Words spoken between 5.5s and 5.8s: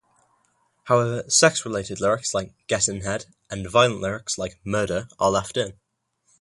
in.